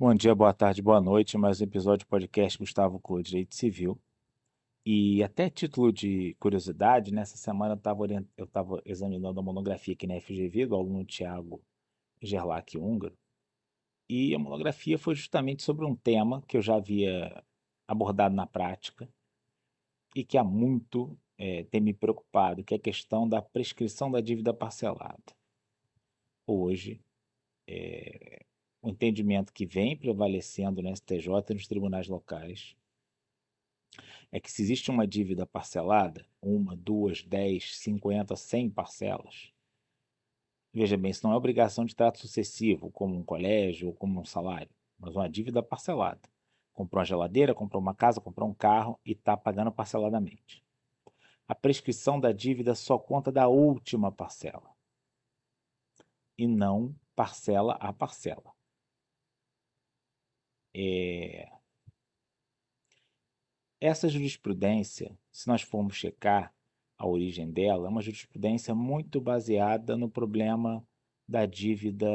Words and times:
Bom 0.00 0.14
dia, 0.14 0.32
boa 0.32 0.54
tarde, 0.54 0.80
boa 0.80 1.00
noite. 1.00 1.36
Mais 1.36 1.60
um 1.60 1.64
episódio 1.64 2.06
do 2.06 2.08
podcast 2.08 2.56
Gustavo 2.56 3.00
Clô, 3.00 3.20
Direito 3.20 3.56
Civil. 3.56 4.00
E 4.86 5.24
até 5.24 5.50
título 5.50 5.92
de 5.92 6.36
curiosidade, 6.38 7.12
nessa 7.12 7.36
semana 7.36 7.76
eu 8.36 8.44
estava 8.44 8.80
examinando 8.84 9.40
a 9.40 9.42
monografia 9.42 9.94
aqui 9.94 10.06
na 10.06 10.20
FGV 10.20 10.66
do 10.66 10.76
aluno 10.76 11.04
Tiago 11.04 11.60
Gerlach 12.22 12.78
Húngaro. 12.78 13.18
E 14.08 14.32
a 14.36 14.38
monografia 14.38 14.96
foi 14.96 15.16
justamente 15.16 15.64
sobre 15.64 15.84
um 15.84 15.96
tema 15.96 16.42
que 16.42 16.56
eu 16.56 16.62
já 16.62 16.76
havia 16.76 17.42
abordado 17.88 18.36
na 18.36 18.46
prática 18.46 19.12
e 20.14 20.22
que 20.22 20.38
há 20.38 20.44
muito 20.44 21.18
é, 21.36 21.64
tem 21.64 21.80
me 21.80 21.92
preocupado, 21.92 22.62
que 22.62 22.72
é 22.72 22.76
a 22.76 22.80
questão 22.80 23.28
da 23.28 23.42
prescrição 23.42 24.12
da 24.12 24.20
dívida 24.20 24.54
parcelada. 24.54 25.34
Hoje, 26.46 27.02
é, 27.66 28.46
o 28.80 28.88
entendimento 28.90 29.52
que 29.52 29.66
vem 29.66 29.96
prevalecendo 29.96 30.82
no 30.82 30.94
STJ 30.94 31.28
e 31.50 31.54
nos 31.54 31.66
tribunais 31.66 32.08
locais 32.08 32.76
é 34.30 34.38
que 34.38 34.50
se 34.50 34.62
existe 34.62 34.90
uma 34.90 35.06
dívida 35.06 35.46
parcelada, 35.46 36.24
uma, 36.40 36.76
duas, 36.76 37.22
dez, 37.22 37.76
cinquenta, 37.78 38.36
cem 38.36 38.68
parcelas, 38.70 39.52
veja 40.72 40.96
bem, 40.96 41.10
isso 41.10 41.26
não 41.26 41.32
é 41.32 41.36
obrigação 41.36 41.84
de 41.84 41.96
trato 41.96 42.18
sucessivo, 42.18 42.90
como 42.90 43.16
um 43.16 43.24
colégio 43.24 43.88
ou 43.88 43.94
como 43.94 44.20
um 44.20 44.24
salário, 44.24 44.70
mas 44.98 45.16
uma 45.16 45.28
dívida 45.28 45.62
parcelada. 45.62 46.20
Comprou 46.72 47.00
uma 47.00 47.04
geladeira, 47.04 47.54
comprou 47.54 47.82
uma 47.82 47.94
casa, 47.94 48.20
comprou 48.20 48.48
um 48.48 48.54
carro 48.54 49.00
e 49.04 49.12
está 49.12 49.36
pagando 49.36 49.72
parceladamente. 49.72 50.62
A 51.48 51.54
prescrição 51.54 52.20
da 52.20 52.30
dívida 52.30 52.74
só 52.74 52.98
conta 52.98 53.32
da 53.32 53.48
última 53.48 54.12
parcela 54.12 54.70
e 56.36 56.46
não 56.46 56.94
parcela 57.16 57.72
a 57.80 57.92
parcela. 57.92 58.57
É... 60.74 61.48
Essa 63.80 64.08
jurisprudência, 64.08 65.16
se 65.30 65.46
nós 65.46 65.62
formos 65.62 65.94
checar 65.94 66.52
a 66.96 67.06
origem 67.06 67.50
dela, 67.50 67.86
é 67.86 67.90
uma 67.90 68.02
jurisprudência 68.02 68.74
muito 68.74 69.20
baseada 69.20 69.96
no 69.96 70.10
problema 70.10 70.84
da 71.28 71.46
dívida 71.46 72.08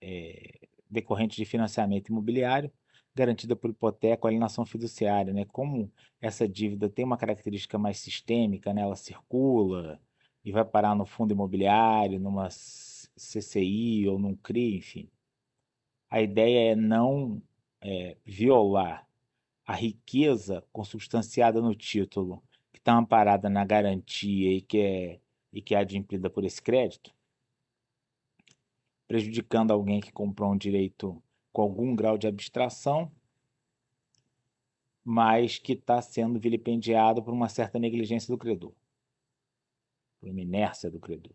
é, 0.00 0.60
decorrente 0.90 1.36
de 1.36 1.44
financiamento 1.44 2.08
imobiliário, 2.08 2.70
garantida 3.14 3.56
por 3.56 3.70
hipoteca 3.70 4.26
ou 4.26 4.28
alienação 4.28 4.66
fiduciária. 4.66 5.32
Né? 5.32 5.44
Como 5.46 5.90
essa 6.20 6.46
dívida 6.48 6.88
tem 6.88 7.04
uma 7.04 7.16
característica 7.16 7.78
mais 7.78 7.98
sistêmica, 7.98 8.74
né? 8.74 8.82
ela 8.82 8.96
circula 8.96 10.00
e 10.44 10.52
vai 10.52 10.64
parar 10.64 10.94
no 10.94 11.06
fundo 11.06 11.32
imobiliário, 11.32 12.18
numa 12.18 12.48
CCI 12.50 14.08
ou 14.08 14.18
num 14.18 14.36
CRI, 14.36 14.76
enfim. 14.76 15.10
A 16.10 16.20
ideia 16.20 16.72
é 16.72 16.76
não 16.76 17.40
é, 17.80 18.16
violar 18.24 19.08
a 19.66 19.74
riqueza 19.74 20.64
consubstanciada 20.72 21.60
no 21.60 21.74
título, 21.74 22.42
que 22.72 22.78
está 22.78 22.94
amparada 22.94 23.48
na 23.48 23.64
garantia 23.64 24.52
e 24.52 24.60
que 24.60 24.78
é, 24.78 25.20
e 25.52 25.62
que 25.62 25.74
é 25.74 25.78
adimplida 25.78 26.28
por 26.30 26.44
esse 26.44 26.60
crédito, 26.60 27.14
prejudicando 29.06 29.72
alguém 29.72 30.00
que 30.00 30.12
comprou 30.12 30.52
um 30.52 30.56
direito 30.56 31.22
com 31.52 31.62
algum 31.62 31.94
grau 31.96 32.16
de 32.16 32.26
abstração, 32.26 33.10
mas 35.04 35.58
que 35.58 35.72
está 35.72 36.00
sendo 36.00 36.38
vilipendiado 36.38 37.22
por 37.22 37.32
uma 37.32 37.48
certa 37.48 37.78
negligência 37.78 38.32
do 38.32 38.38
credor, 38.38 38.72
por 40.20 40.30
uma 40.30 40.40
inércia 40.40 40.90
do 40.90 41.00
credor. 41.00 41.32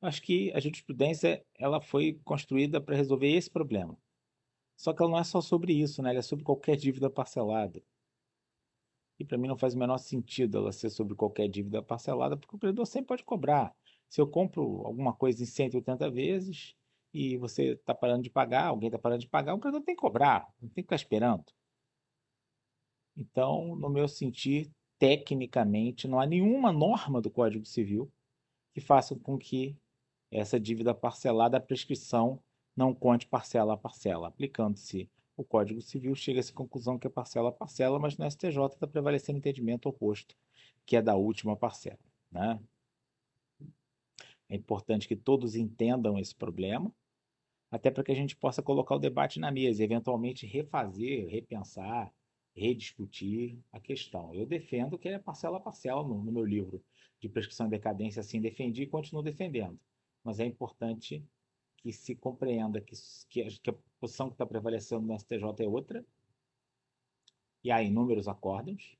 Acho 0.00 0.22
que 0.22 0.52
a 0.52 0.60
jurisprudência 0.60 1.44
ela 1.54 1.80
foi 1.80 2.20
construída 2.24 2.80
para 2.80 2.96
resolver 2.96 3.28
esse 3.28 3.50
problema. 3.50 3.98
Só 4.76 4.92
que 4.92 5.02
ela 5.02 5.12
não 5.12 5.18
é 5.18 5.24
só 5.24 5.40
sobre 5.40 5.72
isso, 5.72 6.02
né? 6.02 6.10
Ela 6.10 6.18
é 6.18 6.22
sobre 6.22 6.44
qualquer 6.44 6.76
dívida 6.76 7.08
parcelada. 7.08 7.82
E 9.18 9.24
para 9.24 9.38
mim 9.38 9.48
não 9.48 9.56
faz 9.56 9.74
o 9.74 9.78
menor 9.78 9.98
sentido 9.98 10.58
ela 10.58 10.72
ser 10.72 10.90
sobre 10.90 11.14
qualquer 11.14 11.48
dívida 11.48 11.82
parcelada, 11.82 12.36
porque 12.36 12.54
o 12.54 12.58
credor 12.58 12.84
sempre 12.86 13.08
pode 13.08 13.24
cobrar. 13.24 13.74
Se 14.08 14.20
eu 14.20 14.28
compro 14.28 14.62
alguma 14.84 15.12
coisa 15.14 15.42
em 15.42 15.46
180 15.46 16.10
vezes 16.10 16.74
e 17.12 17.36
você 17.38 17.72
está 17.72 17.94
parando 17.94 18.22
de 18.22 18.30
pagar, 18.30 18.66
alguém 18.66 18.88
está 18.88 18.98
parando 18.98 19.22
de 19.22 19.28
pagar, 19.28 19.54
o 19.54 19.58
credor 19.58 19.80
tem 19.80 19.94
que 19.96 20.00
cobrar, 20.00 20.46
não 20.60 20.68
tem 20.68 20.76
que 20.76 20.82
ficar 20.82 20.96
esperando. 20.96 21.44
Então, 23.16 23.74
no 23.76 23.88
meu 23.88 24.06
sentir, 24.06 24.70
tecnicamente, 24.98 26.06
não 26.06 26.20
há 26.20 26.26
nenhuma 26.26 26.70
norma 26.70 27.20
do 27.20 27.30
Código 27.30 27.64
Civil 27.64 28.12
que 28.74 28.80
faça 28.80 29.16
com 29.16 29.38
que 29.38 29.74
essa 30.30 30.60
dívida 30.60 30.94
parcelada, 30.94 31.56
a 31.56 31.60
prescrição 31.60 32.38
não 32.76 32.94
conte 32.94 33.26
parcela 33.26 33.74
a 33.74 33.76
parcela. 33.76 34.28
Aplicando-se 34.28 35.08
o 35.36 35.42
Código 35.42 35.80
Civil, 35.80 36.14
chega-se 36.14 36.52
à 36.52 36.54
conclusão 36.54 36.98
que 36.98 37.06
é 37.06 37.10
parcela 37.10 37.48
a 37.48 37.52
parcela, 37.52 37.98
mas 37.98 38.16
no 38.16 38.30
STJ 38.30 38.66
está 38.66 38.86
prevalecendo 38.86 39.36
o 39.36 39.40
entendimento 39.40 39.88
oposto, 39.88 40.36
que 40.84 40.96
é 40.96 41.02
da 41.02 41.16
última 41.16 41.56
parcela. 41.56 41.98
Né? 42.30 42.60
É 44.48 44.54
importante 44.54 45.08
que 45.08 45.16
todos 45.16 45.56
entendam 45.56 46.18
esse 46.18 46.34
problema, 46.34 46.92
até 47.70 47.90
para 47.90 48.04
que 48.04 48.12
a 48.12 48.14
gente 48.14 48.36
possa 48.36 48.62
colocar 48.62 48.94
o 48.94 49.00
debate 49.00 49.40
na 49.40 49.50
mesa, 49.50 49.82
e 49.82 49.84
eventualmente 49.84 50.46
refazer, 50.46 51.28
repensar, 51.28 52.12
rediscutir 52.54 53.58
a 53.72 53.80
questão. 53.80 54.32
Eu 54.34 54.46
defendo 54.46 54.98
que 54.98 55.08
é 55.08 55.18
parcela 55.18 55.58
a 55.58 55.60
parcela 55.60 56.02
no, 56.02 56.22
no 56.22 56.32
meu 56.32 56.44
livro 56.44 56.82
de 57.20 57.28
prescrição 57.28 57.66
e 57.66 57.70
decadência, 57.70 58.20
assim 58.20 58.40
defendi 58.40 58.84
e 58.84 58.86
continuo 58.86 59.22
defendendo. 59.22 59.78
Mas 60.22 60.40
é 60.40 60.46
importante 60.46 61.22
que 61.86 61.92
se 61.92 62.16
compreenda 62.16 62.80
que, 62.80 62.96
que, 63.28 63.42
a, 63.42 63.46
que 63.48 63.70
a 63.70 63.74
posição 64.00 64.26
que 64.26 64.34
está 64.34 64.44
prevalecendo 64.44 65.06
no 65.06 65.16
STJ 65.16 65.44
é 65.60 65.68
outra, 65.68 66.04
e 67.62 67.70
há 67.70 67.80
inúmeros 67.80 68.26
acórdãos, 68.26 68.96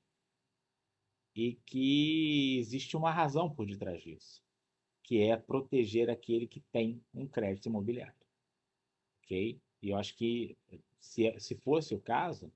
e 1.35 1.55
que 1.67 2.59
existe 2.61 2.97
uma 2.97 3.11
razão 3.11 3.51
por 3.51 3.67
detrás 3.67 4.01
disso, 4.01 4.41
que 5.03 5.21
é 5.21 5.37
proteger 5.37 6.09
aquele 6.09 6.47
que 6.47 6.61
tem 6.61 7.03
um 7.13 7.27
crédito 7.27 7.67
imobiliário. 7.67 8.15
Ok? 9.25 9.61
E 9.83 9.89
eu 9.89 9.97
acho 9.97 10.17
que, 10.17 10.57
se, 11.01 11.35
se 11.41 11.57
fosse 11.57 11.93
o 11.93 12.01
caso, 12.01 12.53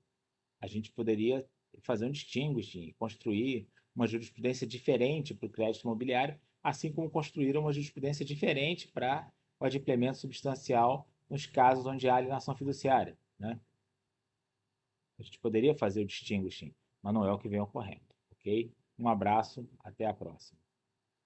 a 0.61 0.65
gente 0.67 0.93
poderia 0.93 1.45
fazer 1.81 2.05
um 2.05 2.11
distinguishing, 2.11 2.93
construir 2.93 3.67
uma 3.93 4.07
jurisprudência 4.07 4.65
diferente 4.65 5.33
para 5.33 5.47
o 5.47 5.51
crédito 5.51 5.83
imobiliário, 5.83 6.39
assim 6.63 6.89
como 6.89 7.09
construir 7.09 7.57
uma 7.57 7.73
jurisprudência 7.73 8.25
diferente 8.25 8.87
para 8.87 9.29
o 9.61 9.65
adimplemento 9.65 10.17
substancial 10.17 11.07
nos 11.29 11.45
casos 11.45 11.85
onde 11.85 12.09
há 12.09 12.15
alienação 12.15 12.55
fiduciária. 12.55 13.15
Né? 13.37 13.59
A 15.19 15.21
gente 15.21 15.39
poderia 15.39 15.75
fazer 15.75 16.01
o 16.01 16.05
distinguishing, 16.05 16.73
mas 16.99 17.13
não 17.13 17.23
é 17.23 17.31
o 17.31 17.37
que 17.37 17.47
vem 17.47 17.59
ocorrendo. 17.61 18.01
Ok? 18.31 18.73
Um 18.97 19.07
abraço, 19.07 19.69
até 19.83 20.07
a 20.07 20.13
próxima. 20.13 20.59